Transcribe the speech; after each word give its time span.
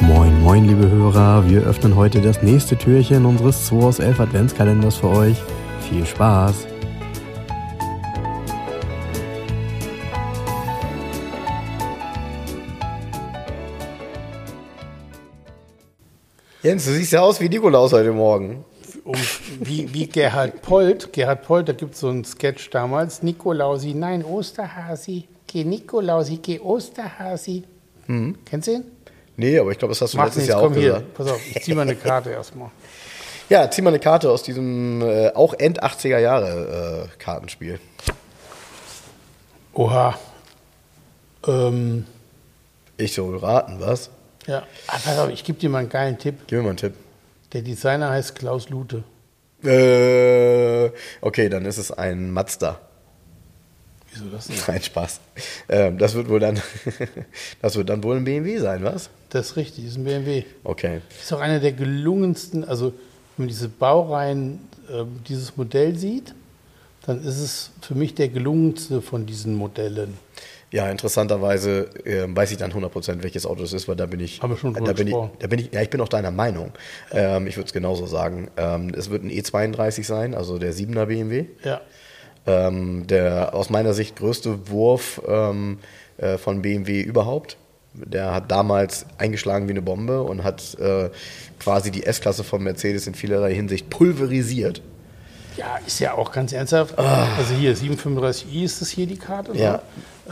Moin, 0.00 0.40
moin, 0.40 0.64
liebe 0.64 0.88
Hörer. 0.90 1.46
Wir 1.46 1.60
öffnen 1.64 1.94
heute 1.94 2.22
das 2.22 2.42
nächste 2.42 2.78
Türchen 2.78 3.26
unseres 3.26 3.66
2 3.66 3.76
aus 3.76 3.98
11 3.98 4.18
Adventskalenders 4.18 4.96
für 4.96 5.08
euch. 5.08 5.36
Viel 5.90 6.06
Spaß! 6.06 6.66
Jens, 16.62 16.86
du 16.86 16.92
siehst 16.92 17.12
ja 17.12 17.20
aus 17.20 17.40
wie 17.40 17.50
Nikolaus 17.50 17.92
heute 17.92 18.12
Morgen. 18.12 18.64
Um, 19.04 19.14
wie, 19.60 19.92
wie 19.92 20.06
Gerhard 20.06 20.62
Polt. 20.62 21.12
Gerhard 21.12 21.42
Polt, 21.44 21.68
da 21.68 21.72
gibt 21.72 21.94
es 21.94 22.00
so 22.00 22.08
einen 22.08 22.24
Sketch 22.24 22.70
damals. 22.70 23.22
Nikolausi, 23.22 23.94
nein, 23.94 24.24
Osterhasi. 24.24 25.26
Geh 25.46 25.64
Nikolausi, 25.64 26.36
geh 26.36 26.60
Osterhasi. 26.60 27.64
Mhm. 28.06 28.38
Kennst 28.44 28.68
du 28.68 28.72
ihn? 28.74 28.84
Nee, 29.36 29.58
aber 29.58 29.70
ich 29.72 29.78
glaube, 29.78 29.92
das 29.92 30.00
hast 30.02 30.14
du 30.14 30.18
Mach 30.18 30.26
letztes 30.26 30.42
nichts, 30.42 30.50
Jahr 30.54 30.60
auch 30.60 30.64
komm 30.66 30.74
hier. 30.74 30.92
gesagt. 30.92 31.14
Pass 31.14 31.26
auf, 31.32 31.40
ich 31.50 31.62
zieh 31.64 31.74
mal 31.74 31.82
eine 31.82 31.96
Karte 31.96 32.30
erstmal. 32.32 32.70
Ja, 33.48 33.68
zieh 33.70 33.82
mal 33.82 33.88
eine 33.90 33.98
Karte 33.98 34.30
aus 34.30 34.42
diesem 34.44 35.02
äh, 35.02 35.30
auch 35.34 35.54
End 35.54 35.82
80er 35.82 36.18
Jahre 36.18 37.08
äh, 37.12 37.18
Kartenspiel. 37.18 37.80
Oha. 39.74 40.18
Ähm, 41.46 42.06
Ich 42.98 43.14
soll 43.14 43.36
raten, 43.38 43.76
was? 43.80 44.10
ja. 44.46 44.62
Ah, 44.86 44.98
pass 45.04 45.18
auf, 45.18 45.30
ich 45.30 45.42
gebe 45.44 45.58
dir 45.58 45.68
mal 45.70 45.78
einen 45.78 45.88
geilen 45.88 46.18
Tipp. 46.18 46.36
Gib 46.46 46.58
mir 46.58 46.62
mal 46.62 46.68
einen 46.70 46.76
Tipp. 46.78 46.94
Der 47.52 47.62
Designer 47.62 48.10
heißt 48.10 48.34
Klaus 48.34 48.68
Lute. 48.70 49.04
Äh, 49.62 50.90
okay, 51.20 51.48
dann 51.48 51.64
ist 51.64 51.78
es 51.78 51.92
ein 51.92 52.30
Mazda. 52.30 52.80
Wieso 54.12 54.26
das 54.26 54.46
denn? 54.46 54.56
Nein, 54.66 54.82
Spaß. 54.82 55.20
Ähm, 55.68 55.98
das 55.98 56.14
wird 56.14 56.28
wohl 56.28 56.40
dann, 56.40 56.60
das 57.62 57.76
wird 57.76 57.88
dann 57.88 58.02
wohl 58.02 58.16
ein 58.16 58.24
BMW 58.24 58.58
sein, 58.58 58.82
was? 58.84 59.10
Das 59.30 59.50
ist 59.50 59.56
richtig, 59.56 59.86
ist 59.86 59.96
ein 59.96 60.04
BMW. 60.04 60.44
Okay. 60.64 61.00
Ist 61.20 61.32
auch 61.32 61.40
einer 61.40 61.60
der 61.60 61.72
gelungensten, 61.72 62.64
also 62.64 62.86
wenn 63.36 63.46
man 63.46 63.48
diese 63.48 63.68
Baureihen, 63.68 64.60
äh, 64.90 65.04
dieses 65.28 65.56
Modell 65.56 65.96
sieht, 65.96 66.34
dann 67.06 67.22
ist 67.22 67.38
es 67.38 67.70
für 67.80 67.94
mich 67.94 68.14
der 68.14 68.28
gelungenste 68.28 69.00
von 69.02 69.26
diesen 69.26 69.54
Modellen. 69.54 70.18
Ja, 70.72 70.88
interessanterweise 70.88 71.90
ähm, 72.06 72.34
weiß 72.34 72.50
ich 72.50 72.56
dann 72.56 72.72
100% 72.72 73.22
welches 73.22 73.44
Auto 73.44 73.62
es 73.62 73.74
ist, 73.74 73.88
weil 73.88 73.96
da 73.96 74.06
bin 74.06 74.20
ich. 74.20 74.42
Haben 74.42 74.54
wir 74.54 74.56
schon 74.56 74.72
drüber 74.72 74.86
da 74.86 74.92
bin 74.94 75.06
ich, 75.06 75.14
da 75.38 75.46
bin 75.46 75.58
ich, 75.58 75.70
ja, 75.70 75.82
ich 75.82 75.90
bin 75.90 76.00
auch 76.00 76.08
deiner 76.08 76.30
Meinung. 76.30 76.72
Ähm, 77.12 77.46
ich 77.46 77.58
würde 77.58 77.66
es 77.66 77.74
genauso 77.74 78.06
sagen. 78.06 78.48
Ähm, 78.56 78.90
es 78.96 79.10
wird 79.10 79.22
ein 79.22 79.30
E32 79.30 80.04
sein, 80.04 80.34
also 80.34 80.58
der 80.58 80.72
7er 80.72 81.04
BMW. 81.04 81.44
Ja. 81.62 81.82
Ähm, 82.46 83.06
der 83.06 83.54
aus 83.54 83.68
meiner 83.68 83.92
Sicht 83.92 84.16
größte 84.16 84.70
Wurf 84.70 85.20
ähm, 85.28 85.78
äh, 86.16 86.38
von 86.38 86.62
BMW 86.62 87.02
überhaupt. 87.02 87.58
Der 87.92 88.34
hat 88.34 88.50
damals 88.50 89.04
eingeschlagen 89.18 89.68
wie 89.68 89.72
eine 89.72 89.82
Bombe 89.82 90.22
und 90.22 90.42
hat 90.42 90.74
äh, 90.80 91.10
quasi 91.60 91.90
die 91.90 92.04
S-Klasse 92.04 92.44
von 92.44 92.62
Mercedes 92.62 93.06
in 93.06 93.14
vielerlei 93.14 93.54
Hinsicht 93.54 93.90
pulverisiert. 93.90 94.80
Ja, 95.56 95.78
ist 95.86 95.98
ja 96.00 96.14
auch 96.14 96.32
ganz 96.32 96.52
ernsthaft. 96.52 96.98
Also 96.98 97.54
hier 97.54 97.76
735i 97.76 98.62
ist 98.64 98.80
das 98.80 98.88
hier 98.90 99.06
die 99.06 99.16
Karte. 99.16 99.56
Ja. 99.56 99.82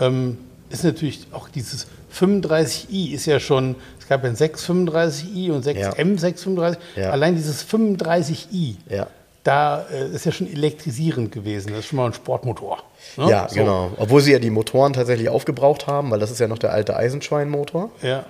Ähm, 0.00 0.38
ist 0.70 0.84
natürlich 0.84 1.26
auch 1.32 1.48
dieses 1.48 1.86
35i 2.14 3.12
ist 3.12 3.26
ja 3.26 3.38
schon, 3.40 3.76
es 3.98 4.08
gab 4.08 4.22
ja 4.24 4.30
ein 4.30 4.36
635i 4.36 5.50
und 5.52 5.64
6M635. 5.64 6.76
Ja. 6.96 7.10
Allein 7.10 7.34
dieses 7.36 7.64
35i, 7.66 8.76
Ja. 8.88 9.06
da 9.44 9.84
äh, 9.92 10.08
ist 10.10 10.26
ja 10.26 10.32
schon 10.32 10.50
elektrisierend 10.52 11.32
gewesen. 11.32 11.70
Das 11.70 11.80
ist 11.80 11.86
schon 11.86 11.96
mal 11.98 12.06
ein 12.06 12.12
Sportmotor. 12.14 12.78
ne? 13.16 13.30
Ja, 13.30 13.48
So. 13.48 13.54
genau. 13.56 13.90
Obwohl 13.96 14.20
sie 14.20 14.32
ja 14.32 14.38
die 14.38 14.50
Motoren 14.50 14.92
tatsächlich 14.92 15.28
aufgebraucht 15.28 15.86
haben, 15.86 16.10
weil 16.10 16.18
das 16.18 16.30
ist 16.30 16.40
ja 16.40 16.48
noch 16.48 16.58
der 16.58 16.72
alte 16.72 16.96
Eisenschwein-Motor. 16.96 17.90
Ja. 18.02 18.24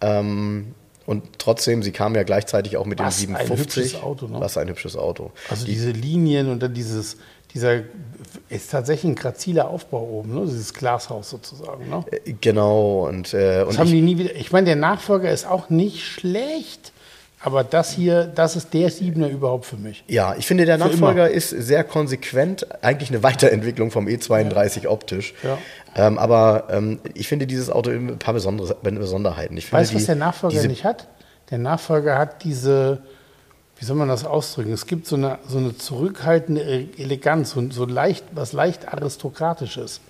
Ähm, 0.00 0.74
und 1.06 1.38
trotzdem, 1.38 1.82
sie 1.82 1.92
kamen 1.92 2.14
ja 2.16 2.24
gleichzeitig 2.24 2.76
auch 2.76 2.84
mit 2.84 2.98
Was 2.98 3.18
dem 3.20 3.36
ein 3.36 3.46
750. 3.46 3.84
hübsches 3.84 4.02
Auto, 4.02 4.26
ne? 4.26 4.40
Was 4.40 4.58
ein 4.58 4.68
hübsches 4.68 4.96
Auto. 4.96 5.30
Also 5.48 5.64
diese 5.64 5.90
Linien 5.90 6.50
und 6.50 6.60
dann 6.62 6.74
dieses, 6.74 7.16
dieser 7.54 7.82
ist 8.48 8.70
tatsächlich 8.70 9.12
ein 9.12 9.14
graziler 9.14 9.68
Aufbau 9.68 10.02
oben, 10.02 10.34
ne? 10.34 10.42
dieses 10.46 10.74
Glashaus 10.74 11.30
sozusagen. 11.30 11.88
Ne? 11.88 12.04
Äh, 12.10 12.34
Genau, 12.40 13.06
und, 13.08 13.32
äh, 13.34 13.60
Das 13.60 13.68
und 13.68 13.78
haben 13.78 13.86
ich, 13.86 13.92
die 13.92 14.00
nie 14.02 14.18
wieder. 14.18 14.34
Ich 14.36 14.52
meine, 14.52 14.66
der 14.66 14.76
Nachfolger 14.76 15.30
ist 15.30 15.46
auch 15.46 15.70
nicht 15.70 16.02
schlecht, 16.04 16.92
aber 17.46 17.62
das 17.62 17.92
hier, 17.92 18.24
das 18.24 18.56
ist 18.56 18.74
der 18.74 18.90
Siebener 18.90 19.28
überhaupt 19.28 19.66
für 19.66 19.76
mich. 19.76 20.02
ja, 20.08 20.34
ich 20.36 20.46
finde, 20.46 20.64
der 20.66 20.78
Nachfolger 20.78 21.30
ist 21.30 21.50
sehr 21.50 21.84
konsequent, 21.84 22.66
eigentlich 22.82 23.10
eine 23.10 23.22
Weiterentwicklung 23.22 23.92
vom 23.92 24.06
E32 24.08 24.88
optisch. 24.88 25.32
Ja. 25.44 25.56
Ähm, 25.94 26.18
aber 26.18 26.64
ähm, 26.70 26.98
ich 27.14 27.28
finde 27.28 27.46
dieses 27.46 27.70
Auto 27.70 27.90
ein 27.90 28.18
paar 28.18 28.34
besondere, 28.34 28.74
Besonderheiten. 28.82 29.56
Ich 29.56 29.66
finde 29.66 29.80
Weißt 29.80 29.92
du, 29.92 29.96
was 29.96 30.06
der 30.06 30.16
Nachfolger 30.16 30.62
nicht 30.66 30.84
hat? 30.84 31.06
Der 31.50 31.58
Nachfolger 31.58 32.18
hat 32.18 32.42
diese, 32.42 32.98
wie 33.78 33.84
soll 33.84 33.94
man 33.96 34.08
das 34.08 34.24
ausdrücken? 34.24 34.72
Es 34.72 34.86
gibt 34.86 35.06
so 35.06 35.14
eine, 35.14 35.38
so 35.46 35.58
eine 35.58 35.76
zurückhaltende 35.78 36.62
E- 36.62 36.88
Eleganz, 36.98 37.52
so, 37.52 37.70
so 37.70 37.84
leicht, 37.84 38.24
was 38.32 38.52
leicht 38.52 38.92
aristokratisches. 38.92 40.00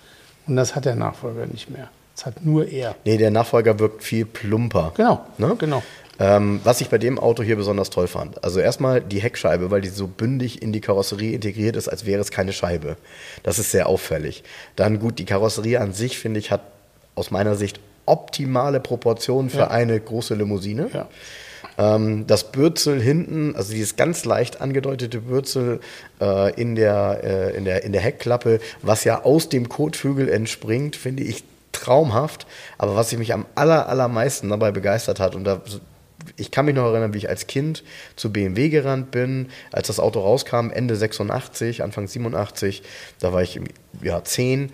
Und 0.47 0.55
das 0.55 0.75
hat 0.75 0.85
der 0.85 0.95
Nachfolger 0.95 1.45
nicht 1.45 1.69
mehr. 1.69 1.89
Das 2.15 2.25
hat 2.25 2.43
nur 2.43 2.67
er. 2.67 2.95
Nee, 3.05 3.17
der 3.17 3.29
Nachfolger 3.29 3.77
wirkt 3.77 4.03
viel 4.03 4.25
plumper. 4.25 4.91
Genau, 4.97 5.21
Ne? 5.37 5.55
genau. 5.59 5.83
Ähm, 6.19 6.61
was 6.63 6.81
ich 6.81 6.89
bei 6.89 6.97
dem 6.97 7.19
Auto 7.19 7.43
hier 7.43 7.55
besonders 7.55 7.89
toll 7.91 8.07
fand. 8.07 8.43
Also 8.43 8.59
erstmal 8.59 9.01
die 9.01 9.19
Heckscheibe, 9.19 9.69
weil 9.69 9.81
die 9.81 9.89
so 9.89 10.07
bündig 10.07 10.61
in 10.61 10.73
die 10.73 10.81
Karosserie 10.81 11.33
integriert 11.33 11.75
ist, 11.75 11.87
als 11.87 12.05
wäre 12.05 12.21
es 12.21 12.31
keine 12.31 12.53
Scheibe. 12.53 12.97
Das 13.43 13.59
ist 13.59 13.71
sehr 13.71 13.87
auffällig. 13.87 14.43
Dann 14.75 14.99
gut, 14.99 15.19
die 15.19 15.25
Karosserie 15.25 15.79
an 15.79 15.93
sich, 15.93 16.17
finde 16.17 16.39
ich, 16.39 16.49
hat 16.49 16.61
aus 17.15 17.29
meiner 17.29 17.55
Sicht 17.55 17.79
optimale 18.07 18.79
Proportionen 18.79 19.49
für 19.49 19.59
Ja. 19.59 19.67
eine 19.67 19.99
große 19.99 20.33
Limousine. 20.33 20.89
Ja. 20.93 21.07
Ähm, 21.77 22.25
das 22.25 22.51
Bürzel 22.51 22.99
hinten, 23.01 23.55
also 23.55 23.73
dieses 23.73 23.95
ganz 23.95 24.25
leicht 24.25 24.61
angedeutete 24.61 25.21
Bürzel 25.21 25.79
äh, 26.19 26.53
in, 26.59 26.75
der, 26.75 27.19
äh, 27.23 27.55
in, 27.57 27.65
der, 27.65 27.83
in 27.83 27.91
der 27.91 28.01
Heckklappe, 28.01 28.59
was 28.81 29.03
ja 29.03 29.23
aus 29.23 29.49
dem 29.49 29.69
Kotflügel 29.69 30.29
entspringt, 30.29 30.95
finde 30.95 31.23
ich 31.23 31.43
traumhaft. 31.73 32.47
Aber 32.79 32.95
was 32.95 33.11
ich 33.11 33.19
mich 33.19 33.33
am 33.33 33.45
aller, 33.53 33.87
allermeisten 33.89 34.49
dabei 34.49 34.71
begeistert 34.71 35.19
hat, 35.19 35.35
und 35.35 35.43
da, 35.43 35.61
ich 36.35 36.51
kann 36.51 36.65
mich 36.65 36.75
noch 36.75 36.85
erinnern, 36.85 37.13
wie 37.13 37.19
ich 37.19 37.29
als 37.29 37.47
Kind 37.47 37.83
zu 38.15 38.31
BMW 38.31 38.69
gerannt 38.69 39.11
bin, 39.11 39.49
als 39.71 39.87
das 39.87 39.99
Auto 39.99 40.19
rauskam, 40.19 40.69
Ende 40.69 40.95
86, 40.95 41.83
Anfang 41.83 42.07
87, 42.07 42.83
da 43.19 43.33
war 43.33 43.41
ich 43.41 43.59
ja, 44.01 44.23
10 44.23 44.71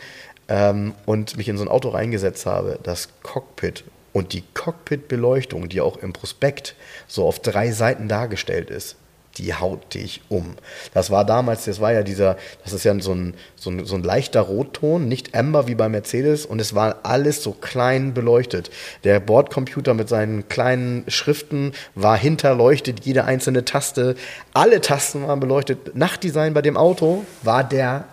ähm, 0.49 0.93
und 1.05 1.37
mich 1.37 1.49
in 1.49 1.57
so 1.57 1.63
ein 1.63 1.69
Auto 1.69 1.89
reingesetzt 1.89 2.45
habe, 2.45 2.79
das 2.83 3.09
Cockpit. 3.21 3.83
Und 4.11 4.33
die 4.33 4.43
Cockpit-Beleuchtung, 4.53 5.69
die 5.69 5.81
auch 5.81 5.97
im 5.97 6.13
Prospekt 6.13 6.75
so 7.07 7.25
auf 7.25 7.39
drei 7.39 7.71
Seiten 7.71 8.07
dargestellt 8.07 8.69
ist, 8.69 8.95
die 9.37 9.53
haut 9.53 9.93
dich 9.93 10.21
um. 10.29 10.55
Das 10.93 11.09
war 11.09 11.25
damals, 11.25 11.65
das 11.65 11.79
war 11.79 11.91
ja 11.91 12.03
dieser, 12.03 12.37
das 12.63 12.73
ist 12.73 12.83
ja 12.83 12.97
so 12.99 13.13
ein, 13.13 13.33
so 13.55 13.71
ein, 13.71 13.85
so 13.85 13.95
ein 13.95 14.03
leichter 14.03 14.41
Rotton, 14.41 15.07
nicht 15.07 15.35
Amber 15.35 15.67
wie 15.67 15.75
bei 15.75 15.89
Mercedes 15.89 16.45
und 16.45 16.59
es 16.59 16.75
war 16.75 16.97
alles 17.03 17.41
so 17.41 17.51
klein 17.51 18.13
beleuchtet. 18.13 18.69
Der 19.03 19.19
Bordcomputer 19.19 19.93
mit 19.93 20.09
seinen 20.09 20.47
kleinen 20.49 21.03
Schriften 21.07 21.73
war 21.95 22.17
hinterleuchtet, 22.17 23.05
jede 23.05 23.25
einzelne 23.25 23.65
Taste, 23.65 24.15
alle 24.53 24.81
Tasten 24.81 25.27
waren 25.27 25.39
beleuchtet. 25.39 25.95
Nachtdesign 25.95 26.53
bei 26.53 26.61
dem 26.61 26.77
Auto 26.77 27.25
war 27.41 27.63
der 27.63 28.05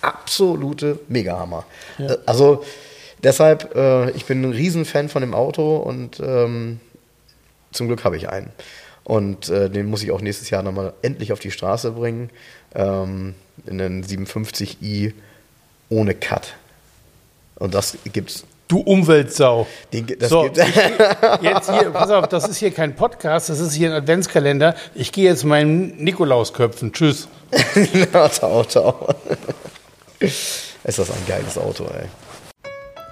absolute 0.00 1.00
Megahammer. 1.08 1.64
Äh, 1.98 2.16
Also 2.26 2.64
deshalb, 3.22 3.74
äh, 3.74 4.10
ich 4.10 4.26
bin 4.26 4.42
ein 4.42 4.52
Riesenfan 4.52 5.08
von 5.08 5.22
dem 5.22 5.34
Auto 5.34 5.76
und 5.78 6.20
ähm, 6.20 6.80
zum 7.72 7.88
Glück 7.88 8.04
habe 8.04 8.16
ich 8.16 8.28
einen. 8.28 8.50
Und 9.08 9.48
äh, 9.48 9.70
den 9.70 9.86
muss 9.86 10.02
ich 10.02 10.12
auch 10.12 10.20
nächstes 10.20 10.50
Jahr 10.50 10.62
nochmal 10.62 10.92
endlich 11.00 11.32
auf 11.32 11.40
die 11.40 11.50
Straße 11.50 11.92
bringen. 11.92 12.28
Ähm, 12.74 13.34
in 13.66 13.80
einen 13.80 14.04
750i 14.04 15.14
ohne 15.88 16.14
Cut. 16.14 16.54
Und 17.56 17.72
das 17.72 17.96
gibt's. 18.12 18.44
Du 18.68 18.80
Umweltsau. 18.80 19.66
Den, 19.94 20.06
so, 20.20 20.42
gibt's. 20.42 20.60
ich, 20.60 21.42
jetzt 21.42 21.70
hier, 21.70 21.88
pass 21.90 22.10
auf, 22.10 22.28
das 22.28 22.46
ist 22.48 22.58
hier 22.58 22.70
kein 22.70 22.96
Podcast, 22.96 23.48
das 23.48 23.60
ist 23.60 23.72
hier 23.72 23.88
ein 23.88 23.94
Adventskalender. 23.94 24.74
Ich 24.94 25.10
gehe 25.10 25.24
jetzt 25.24 25.42
meinen 25.42 25.96
Nikolaus 25.96 26.52
köpfen. 26.52 26.92
Tschüss. 26.92 27.28
das 28.12 28.42
Auto. 28.42 28.94
Ist 30.20 30.74
das 30.84 31.10
ein 31.10 31.26
geiles 31.26 31.56
Auto, 31.56 31.84
ey. 31.84 32.08